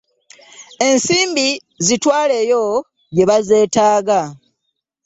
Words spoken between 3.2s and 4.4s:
bazeetaaga.